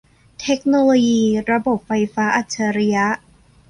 [0.41, 3.07] เทคโนโลยีระบบไฟฟ้าอัจฉริยะ